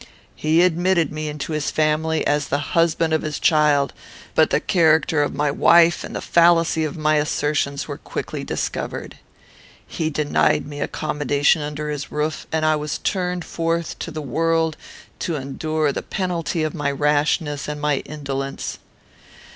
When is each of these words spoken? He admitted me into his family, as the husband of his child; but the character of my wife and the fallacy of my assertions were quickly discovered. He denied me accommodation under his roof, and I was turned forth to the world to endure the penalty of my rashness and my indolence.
He 0.35 0.63
admitted 0.63 1.11
me 1.11 1.29
into 1.29 1.51
his 1.51 1.69
family, 1.69 2.25
as 2.25 2.47
the 2.47 2.57
husband 2.73 3.13
of 3.13 3.21
his 3.21 3.37
child; 3.39 3.93
but 4.33 4.49
the 4.49 4.59
character 4.59 5.21
of 5.21 5.35
my 5.35 5.51
wife 5.51 6.03
and 6.03 6.15
the 6.15 6.21
fallacy 6.21 6.83
of 6.83 6.97
my 6.97 7.17
assertions 7.17 7.87
were 7.87 7.99
quickly 7.99 8.43
discovered. 8.43 9.19
He 9.85 10.09
denied 10.09 10.65
me 10.65 10.81
accommodation 10.81 11.61
under 11.61 11.91
his 11.91 12.11
roof, 12.11 12.47
and 12.51 12.65
I 12.65 12.77
was 12.77 12.97
turned 12.97 13.45
forth 13.45 13.99
to 13.99 14.09
the 14.09 14.23
world 14.23 14.75
to 15.19 15.35
endure 15.35 15.91
the 15.91 16.01
penalty 16.01 16.63
of 16.63 16.73
my 16.73 16.89
rashness 16.91 17.67
and 17.67 17.79
my 17.79 17.97
indolence. 17.97 18.79